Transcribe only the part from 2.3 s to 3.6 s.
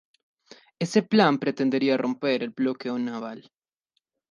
el bloqueo naval.